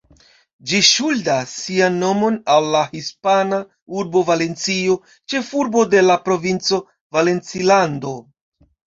Ĝi 0.69 0.77
ŝuldas 0.85 1.49
sian 1.63 1.97
nomon 2.03 2.37
al 2.53 2.69
la 2.75 2.79
hispana 2.93 3.59
urbo 4.03 4.23
Valencio, 4.29 4.95
ĉefurbo 5.33 5.83
de 5.91 6.01
la 6.05 6.15
provinco 6.31 6.79
Valencilando. 7.19 8.15